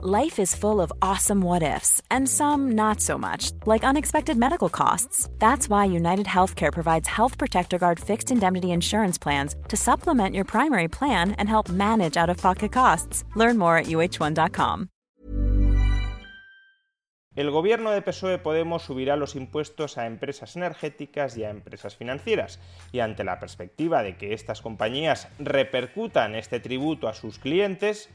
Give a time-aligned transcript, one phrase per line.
[0.00, 4.68] Life is full of awesome what ifs, and some not so much, like unexpected medical
[4.68, 5.28] costs.
[5.40, 10.44] That's why United Healthcare provides Health Protector Guard fixed indemnity insurance plans to supplement your
[10.44, 13.24] primary plan and help manage out of pocket costs.
[13.34, 14.88] Learn more at uh1.com.
[17.34, 22.60] El gobierno de PSOE Podemos subirá los impuestos a empresas energéticas y a empresas financieras,
[22.92, 28.10] y ante la perspectiva de que estas compañías repercutan este tributo a sus clientes,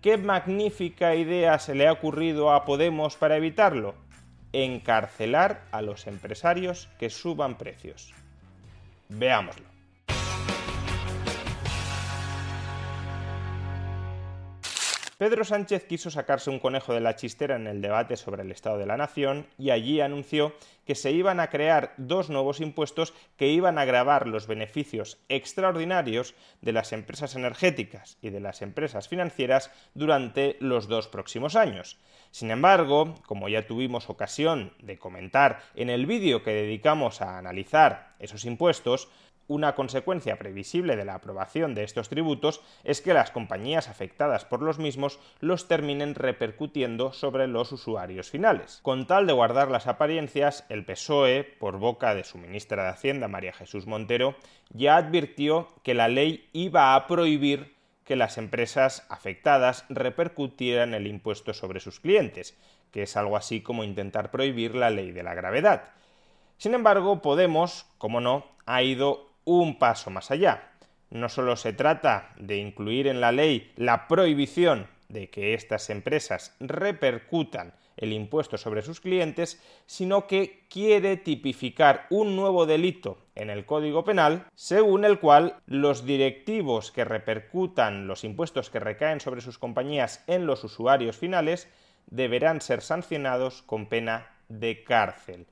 [0.00, 3.94] ¿Qué magnífica idea se le ha ocurrido a Podemos para evitarlo?
[4.50, 8.14] Encarcelar a los empresarios que suban precios.
[9.10, 9.66] Veámoslo.
[15.18, 18.78] Pedro Sánchez quiso sacarse un conejo de la chistera en el debate sobre el Estado
[18.78, 20.54] de la Nación y allí anunció
[20.90, 26.34] que se iban a crear dos nuevos impuestos que iban a grabar los beneficios extraordinarios
[26.62, 31.96] de las empresas energéticas y de las empresas financieras durante los dos próximos años.
[32.32, 38.16] Sin embargo, como ya tuvimos ocasión de comentar en el vídeo que dedicamos a analizar
[38.18, 39.08] esos impuestos,
[39.50, 44.62] una consecuencia previsible de la aprobación de estos tributos es que las compañías afectadas por
[44.62, 48.78] los mismos los terminen repercutiendo sobre los usuarios finales.
[48.82, 53.26] Con tal de guardar las apariencias, el PSOE, por boca de su ministra de Hacienda,
[53.26, 54.36] María Jesús Montero,
[54.68, 61.54] ya advirtió que la ley iba a prohibir que las empresas afectadas repercutieran el impuesto
[61.54, 62.56] sobre sus clientes,
[62.92, 65.90] que es algo así como intentar prohibir la ley de la gravedad.
[66.56, 70.72] Sin embargo, Podemos, como no, ha ido un paso más allá.
[71.10, 76.54] No solo se trata de incluir en la ley la prohibición de que estas empresas
[76.60, 83.66] repercutan el impuesto sobre sus clientes, sino que quiere tipificar un nuevo delito en el
[83.66, 89.58] Código Penal, según el cual los directivos que repercutan los impuestos que recaen sobre sus
[89.58, 91.68] compañías en los usuarios finales
[92.06, 95.46] deberán ser sancionados con pena de cárcel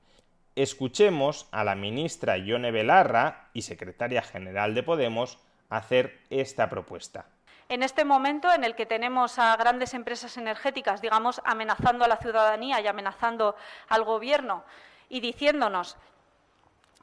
[0.63, 5.39] escuchemos a la ministra Yone Belarra y secretaria general de Podemos
[5.69, 7.27] hacer esta propuesta.
[7.69, 12.17] En este momento en el que tenemos a grandes empresas energéticas, digamos, amenazando a la
[12.17, 13.55] ciudadanía y amenazando
[13.87, 14.65] al Gobierno
[15.07, 15.95] y diciéndonos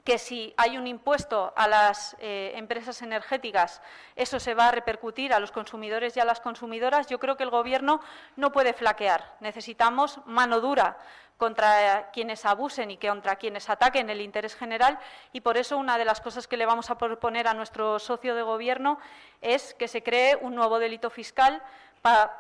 [0.06, 3.82] que si hay un impuesto a las eh, empresas energéticas,
[4.14, 7.42] eso se va a repercutir a los consumidores y a las consumidoras, yo creo que
[7.42, 8.00] el Gobierno
[8.36, 9.34] no puede flaquear.
[9.40, 10.96] Necesitamos mano dura
[11.36, 15.00] contra quienes abusen y contra quienes ataquen el interés general
[15.32, 18.36] y por eso una de las cosas que le vamos a proponer a nuestro socio
[18.36, 19.00] de gobierno
[19.42, 21.62] es que se cree un nuevo delito fiscal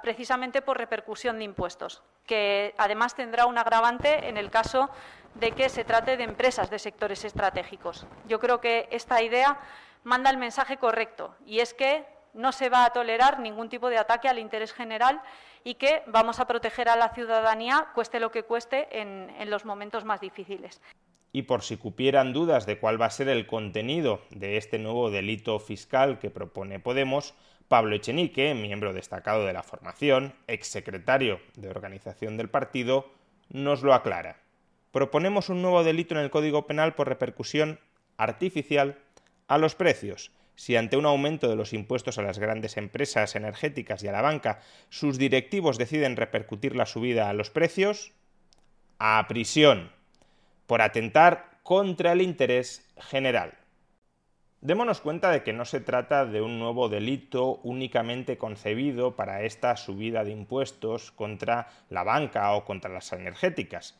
[0.02, 4.90] precisamente por repercusión de impuestos, que además tendrá un agravante en el caso
[5.34, 8.06] de que se trate de empresas de sectores estratégicos.
[8.26, 9.58] Yo creo que esta idea
[10.04, 13.98] manda el mensaje correcto y es que no se va a tolerar ningún tipo de
[13.98, 15.20] ataque al interés general
[15.64, 20.04] y que vamos a proteger a la ciudadanía, cueste lo que cueste, en, los momentos
[20.04, 20.80] más difíciles.
[21.32, 25.10] Y por si cupieran dudas de cuál va a ser el contenido de este nuevo
[25.10, 27.34] delito fiscal que propone Podemos,
[27.68, 33.10] Pablo Echenique, miembro destacado de la formación, exsecretario de organización del partido,
[33.48, 34.38] nos lo aclara.
[34.92, 37.80] Proponemos un nuevo delito en el Código Penal por repercusión
[38.16, 38.98] artificial
[39.48, 44.02] a los precios, si ante un aumento de los impuestos a las grandes empresas energéticas
[44.02, 48.12] y a la banca sus directivos deciden repercutir la subida a los precios,
[48.98, 49.90] a prisión,
[50.66, 53.58] por atentar contra el interés general.
[54.62, 59.76] Démonos cuenta de que no se trata de un nuevo delito únicamente concebido para esta
[59.76, 63.98] subida de impuestos contra la banca o contra las energéticas.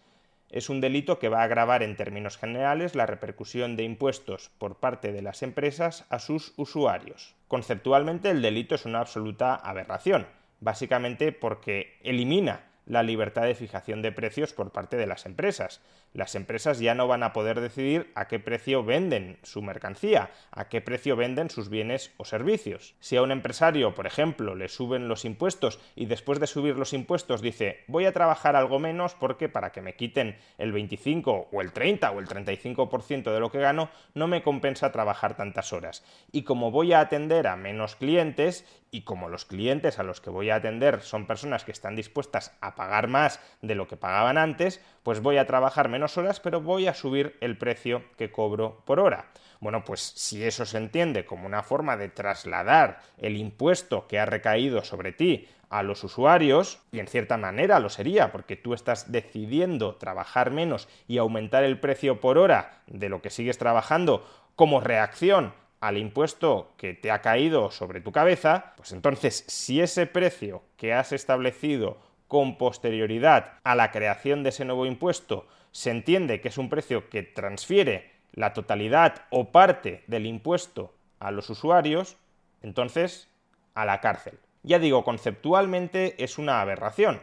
[0.48, 4.76] Es un delito que va a agravar en términos generales la repercusión de impuestos por
[4.76, 7.34] parte de las empresas a sus usuarios.
[7.48, 10.26] Conceptualmente el delito es una absoluta aberración,
[10.60, 15.82] básicamente porque elimina la libertad de fijación de precios por parte de las empresas.
[16.12, 20.68] Las empresas ya no van a poder decidir a qué precio venden su mercancía, a
[20.68, 22.94] qué precio venden sus bienes o servicios.
[23.00, 26.92] Si a un empresario, por ejemplo, le suben los impuestos y después de subir los
[26.92, 31.60] impuestos dice voy a trabajar algo menos porque para que me quiten el 25 o
[31.60, 36.04] el 30 o el 35% de lo que gano no me compensa trabajar tantas horas.
[36.32, 38.64] Y como voy a atender a menos clientes
[38.96, 42.56] y como los clientes a los que voy a atender son personas que están dispuestas
[42.62, 46.62] a pagar más de lo que pagaban antes, pues voy a trabajar menos horas, pero
[46.62, 49.26] voy a subir el precio que cobro por hora.
[49.60, 54.24] Bueno, pues si eso se entiende como una forma de trasladar el impuesto que ha
[54.24, 59.12] recaído sobre ti a los usuarios, y en cierta manera lo sería, porque tú estás
[59.12, 64.80] decidiendo trabajar menos y aumentar el precio por hora de lo que sigues trabajando como
[64.80, 70.62] reacción al impuesto que te ha caído sobre tu cabeza, pues entonces si ese precio
[70.76, 76.48] que has establecido con posterioridad a la creación de ese nuevo impuesto se entiende que
[76.48, 82.16] es un precio que transfiere la totalidad o parte del impuesto a los usuarios,
[82.62, 83.28] entonces
[83.74, 84.38] a la cárcel.
[84.62, 87.20] Ya digo, conceptualmente es una aberración,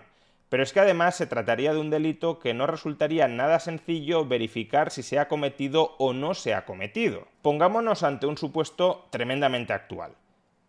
[0.53, 4.91] pero es que además se trataría de un delito que no resultaría nada sencillo verificar
[4.91, 7.27] si se ha cometido o no se ha cometido.
[7.41, 10.11] Pongámonos ante un supuesto tremendamente actual.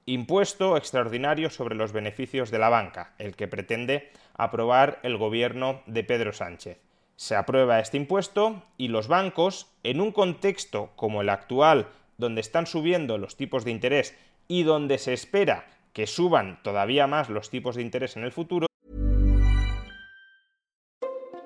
[0.07, 6.03] Impuesto extraordinario sobre los beneficios de la banca, el que pretende aprobar el gobierno de
[6.03, 6.81] Pedro Sánchez.
[7.17, 12.67] Se aprueba este impuesto y los bancos, en un contexto como el actual, donde están
[12.67, 14.17] subiendo los tipos de interés
[14.49, 18.67] y donde se espera que suban todavía más los tipos de interés en el futuro.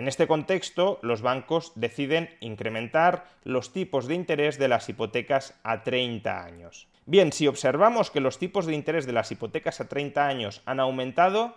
[0.00, 5.82] En este contexto, los bancos deciden incrementar los tipos de interés de las hipotecas a
[5.82, 6.88] 30 años.
[7.04, 10.80] Bien, si observamos que los tipos de interés de las hipotecas a 30 años han
[10.80, 11.54] aumentado,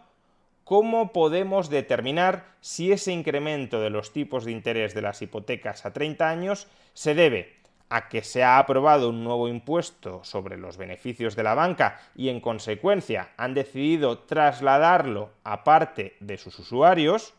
[0.66, 5.94] ¿cómo podemos determinar si ese incremento de los tipos de interés de las hipotecas a
[5.94, 7.56] 30 años se debe
[7.88, 12.28] a que se ha aprobado un nuevo impuesto sobre los beneficios de la banca y
[12.28, 17.36] en consecuencia han decidido trasladarlo a parte de sus usuarios,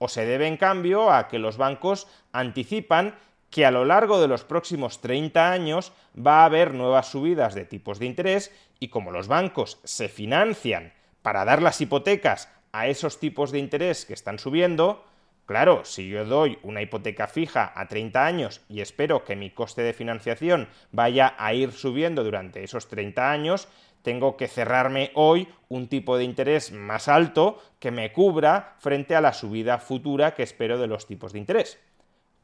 [0.00, 3.14] o se debe en cambio a que los bancos anticipan
[3.50, 7.66] que a lo largo de los próximos 30 años va a haber nuevas subidas de
[7.66, 13.20] tipos de interés y como los bancos se financian para dar las hipotecas a esos
[13.20, 15.04] tipos de interés que están subiendo,
[15.44, 19.82] claro, si yo doy una hipoteca fija a 30 años y espero que mi coste
[19.82, 23.68] de financiación vaya a ir subiendo durante esos 30 años,
[24.02, 29.20] tengo que cerrarme hoy un tipo de interés más alto que me cubra frente a
[29.20, 31.78] la subida futura que espero de los tipos de interés.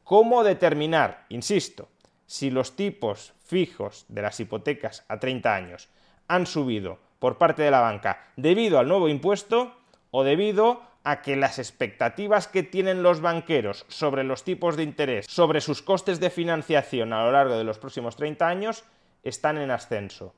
[0.03, 1.89] ¿Cómo determinar, insisto,
[2.25, 5.89] si los tipos fijos de las hipotecas a 30 años
[6.27, 9.75] han subido por parte de la banca debido al nuevo impuesto
[10.11, 15.25] o debido a que las expectativas que tienen los banqueros sobre los tipos de interés,
[15.27, 18.83] sobre sus costes de financiación a lo largo de los próximos 30 años,
[19.23, 20.35] están en ascenso?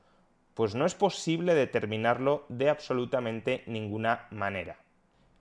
[0.59, 4.75] Pues no es posible determinarlo de absolutamente ninguna manera.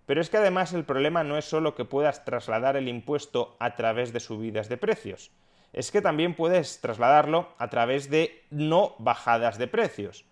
[0.07, 3.75] Pero es que además el problema no es solo que puedas trasladar el impuesto a
[3.75, 5.33] través de subidas de precios,
[5.73, 10.25] es que también puedes trasladarlo a través de no bajadas de precios.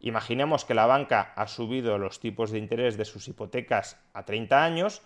[0.00, 4.64] Imaginemos que la banca ha subido los tipos de interés de sus hipotecas a 30
[4.64, 5.02] años,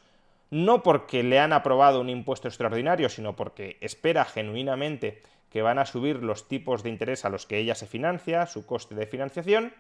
[0.50, 5.86] no porque le han aprobado un impuesto extraordinario, sino porque espera genuinamente que van a
[5.86, 9.72] subir los tipos de interés a los que ella se financia, su coste de financiación,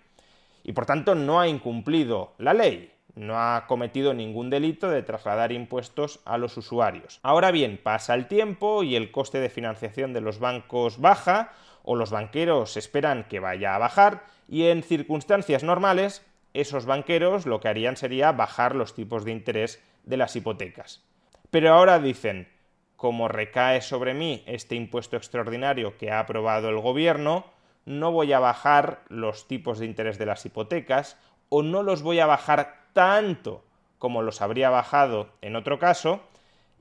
[0.62, 5.52] y por tanto no ha incumplido la ley, no ha cometido ningún delito de trasladar
[5.52, 7.20] impuestos a los usuarios.
[7.22, 11.94] Ahora bien, pasa el tiempo y el coste de financiación de los bancos baja, o
[11.94, 17.68] los banqueros esperan que vaya a bajar, y en circunstancias normales, esos banqueros lo que
[17.68, 21.04] harían sería bajar los tipos de interés de las hipotecas.
[21.50, 22.48] Pero ahora dicen,
[22.96, 27.44] como recae sobre mí este impuesto extraordinario que ha aprobado el gobierno,
[27.84, 31.16] no voy a bajar los tipos de interés de las hipotecas
[31.48, 33.64] o no los voy a bajar tanto
[33.98, 36.20] como los habría bajado en otro caso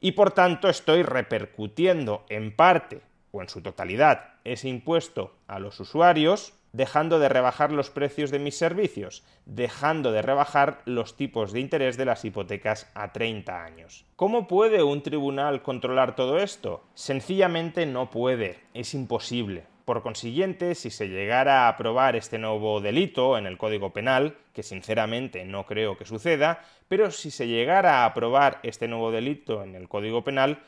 [0.01, 5.79] y por tanto estoy repercutiendo en parte o en su totalidad ese impuesto a los
[5.79, 11.61] usuarios dejando de rebajar los precios de mis servicios, dejando de rebajar los tipos de
[11.61, 14.05] interés de las hipotecas a 30 años.
[14.17, 16.83] ¿Cómo puede un tribunal controlar todo esto?
[16.93, 19.63] Sencillamente no puede, es imposible.
[19.85, 24.63] Por consiguiente, si se llegara a aprobar este nuevo delito en el Código Penal, que
[24.63, 29.75] sinceramente no creo que suceda, pero si se llegara a aprobar este nuevo delito en
[29.75, 30.59] el Código Penal,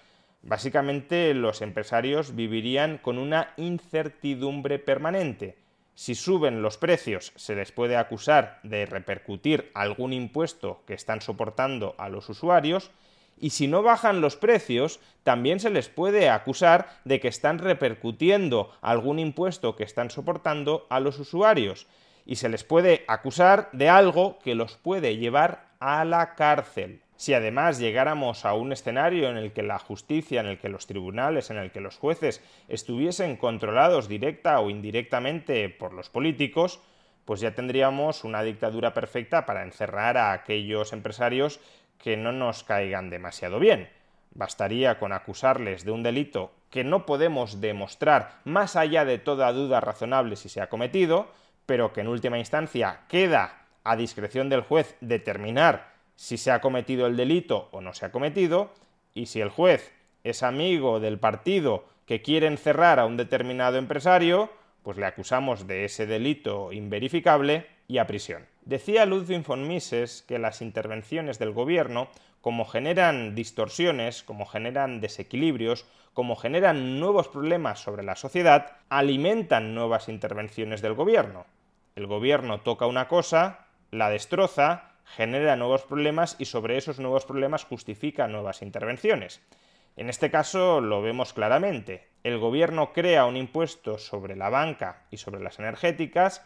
[0.41, 5.66] básicamente los empresarios vivirían con una incertidumbre permanente.
[5.97, 11.95] Si suben los precios, se les puede acusar de repercutir algún impuesto que están soportando
[11.97, 12.91] a los usuarios,
[13.39, 18.71] y si no bajan los precios, también se les puede acusar de que están repercutiendo
[18.79, 21.87] algún impuesto que están soportando a los usuarios.
[22.27, 27.01] Y se les puede acusar de algo que los puede llevar a la cárcel.
[27.17, 30.85] Si además llegáramos a un escenario en el que la justicia, en el que los
[30.85, 36.79] tribunales, en el que los jueces estuviesen controlados directa o indirectamente por los políticos,
[37.25, 41.59] pues ya tendríamos una dictadura perfecta para encerrar a aquellos empresarios
[41.97, 43.89] que no nos caigan demasiado bien.
[44.35, 49.79] Bastaría con acusarles de un delito que no podemos demostrar más allá de toda duda
[49.79, 51.31] razonable si se ha cometido,
[51.65, 57.07] pero que en última instancia queda a discreción del juez determinar si se ha cometido
[57.07, 58.71] el delito o no se ha cometido,
[59.13, 59.93] y si el juez
[60.25, 64.49] es amigo del partido que quiere encerrar a un determinado empresario,
[64.83, 68.45] pues le acusamos de ese delito inverificable y a prisión.
[68.65, 72.09] Decía Ludwig von Mises que las intervenciones del gobierno,
[72.41, 80.09] como generan distorsiones, como generan desequilibrios, como generan nuevos problemas sobre la sociedad, alimentan nuevas
[80.09, 81.45] intervenciones del gobierno.
[81.95, 87.65] El gobierno toca una cosa, la destroza, genera nuevos problemas y sobre esos nuevos problemas
[87.65, 89.41] justifica nuevas intervenciones.
[89.95, 92.07] En este caso lo vemos claramente.
[92.23, 96.45] El gobierno crea un impuesto sobre la banca y sobre las energéticas,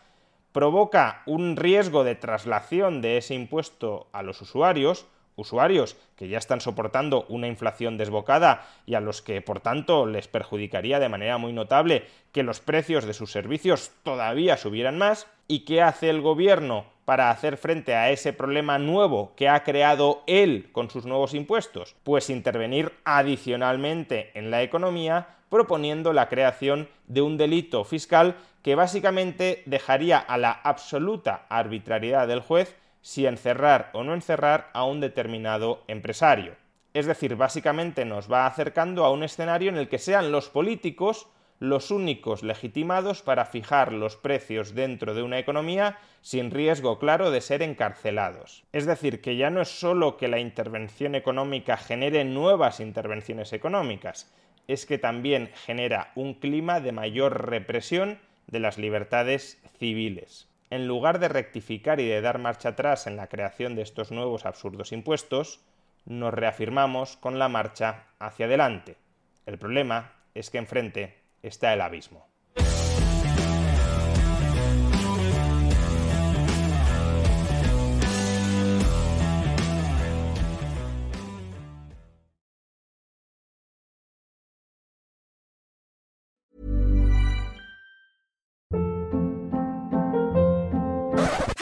[0.51, 6.62] provoca un riesgo de traslación de ese impuesto a los usuarios, usuarios que ya están
[6.62, 11.51] soportando una inflación desbocada y a los que, por tanto, les perjudicaría de manera muy
[11.51, 15.27] notable que los precios de sus servicios todavía subieran más.
[15.48, 20.24] ¿Y qué hace el gobierno para hacer frente a ese problema nuevo que ha creado
[20.27, 21.98] él con sus nuevos impuestos?
[22.06, 29.62] Pues intervenir adicionalmente en la economía proponiendo la creación de un delito fiscal que básicamente
[29.65, 35.84] dejaría a la absoluta arbitrariedad del juez si encerrar o no encerrar a un determinado
[35.89, 36.56] empresario.
[36.94, 41.27] Es decir, básicamente nos va acercando a un escenario en el que sean los políticos
[41.62, 47.39] los únicos legitimados para fijar los precios dentro de una economía sin riesgo claro de
[47.39, 48.63] ser encarcelados.
[48.72, 54.34] Es decir, que ya no es solo que la intervención económica genere nuevas intervenciones económicas,
[54.68, 60.50] es que también genera un clima de mayor represión de las libertades civiles.
[60.72, 64.48] En lugar de rectificar y de dar marcha atrás en la creación de estos nuevos
[64.48, 65.63] absurdos impuestos,
[66.06, 68.98] nos reafirmamos con la marcha hacia adelante.
[69.46, 72.31] El problema es que enfrente está el abismo.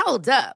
[0.09, 0.55] Hold up.